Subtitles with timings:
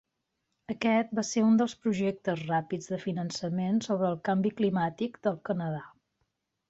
[0.73, 5.85] Aquest va ser un dels projectes ràpids de finançament sobre canvi climàtic del Canadà.